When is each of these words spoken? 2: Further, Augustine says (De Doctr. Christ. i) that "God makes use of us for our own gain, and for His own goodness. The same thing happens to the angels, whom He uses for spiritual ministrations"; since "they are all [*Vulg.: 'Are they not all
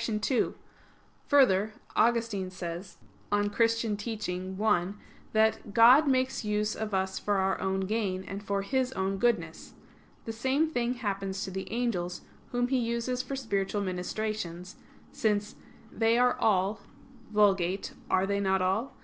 2: 0.00 0.54
Further, 1.26 1.72
Augustine 1.96 2.52
says 2.52 2.98
(De 3.32 3.38
Doctr. 3.38 3.52
Christ. 3.52 4.64
i) 4.64 4.92
that 5.32 5.74
"God 5.74 6.06
makes 6.06 6.44
use 6.44 6.76
of 6.76 6.94
us 6.94 7.18
for 7.18 7.38
our 7.38 7.60
own 7.60 7.80
gain, 7.80 8.22
and 8.22 8.40
for 8.40 8.62
His 8.62 8.92
own 8.92 9.16
goodness. 9.18 9.74
The 10.24 10.32
same 10.32 10.68
thing 10.70 10.94
happens 10.94 11.42
to 11.42 11.50
the 11.50 11.68
angels, 11.72 12.20
whom 12.52 12.68
He 12.68 12.78
uses 12.78 13.22
for 13.24 13.34
spiritual 13.34 13.80
ministrations"; 13.82 14.76
since 15.10 15.56
"they 15.90 16.16
are 16.16 16.36
all 16.38 16.78
[*Vulg.: 17.32 17.90
'Are 18.08 18.24
they 18.24 18.38
not 18.38 18.62
all 18.62 18.94